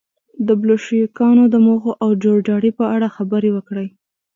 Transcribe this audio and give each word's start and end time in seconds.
د 0.47 0.49
بلشویکانو 0.61 1.43
د 1.49 1.55
موخو 1.65 1.91
او 2.03 2.09
جوړجاړي 2.23 2.71
په 2.79 2.85
اړه 2.95 3.07
خبرې 3.15 3.49
وکړي. 3.53 3.87